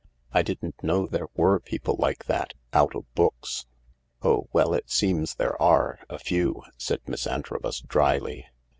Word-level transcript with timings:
"I 0.31 0.41
didn't 0.41 0.81
know 0.83 1.05
there 1.05 1.27
were 1.35 1.59
people 1.59 1.95
like 1.99 2.25
that— 2.25 2.55
out 2.73 2.95
of 2.95 3.13
books."" 3.13 3.67
Oh, 4.23 4.47
well, 4.51 4.73
it 4.73 4.89
seems 4.89 5.35
there 5.35 5.61
are, 5.61 5.99
a 6.09 6.17
few," 6.17 6.63
said 6.75 7.01
Miss 7.05 7.27
Antrobus 7.27 7.81
drily. 7.81 8.47